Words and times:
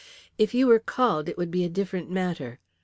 "If 0.39 0.55
you 0.55 0.65
were 0.65 0.79
called 0.79 1.29
it 1.29 1.37
would 1.37 1.51
be 1.51 1.63
a 1.63 1.69
different 1.69 2.09
matter. 2.09 2.59